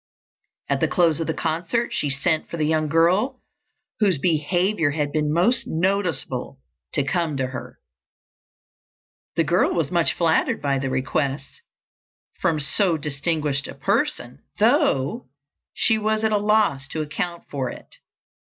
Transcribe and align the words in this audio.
At 0.67 0.79
the 0.79 0.87
close 0.87 1.19
of 1.19 1.27
the 1.27 1.33
concert 1.35 1.93
she 1.93 2.09
sent 2.09 2.49
for 2.49 2.57
the 2.57 2.65
young 2.65 2.87
girl 2.87 3.39
whose 3.99 4.17
behavior 4.17 4.89
had 4.89 5.11
been 5.11 5.31
most 5.31 5.67
noticeable 5.67 6.57
to 6.95 7.03
come 7.03 7.37
to 7.37 7.45
her. 7.45 7.77
The 9.35 9.43
girl 9.43 9.75
was 9.75 9.91
much 9.91 10.13
flattered 10.15 10.59
by 10.59 10.79
the 10.79 10.89
request 10.89 11.61
from 12.41 12.59
so 12.59 12.97
distinguished 12.97 13.67
a 13.67 13.75
person, 13.75 14.41
though 14.57 15.29
she 15.71 15.99
was 15.99 16.23
at 16.23 16.31
a 16.31 16.37
loss 16.37 16.87
to 16.87 17.03
account 17.03 17.43
for 17.47 17.69
it. 17.69 17.97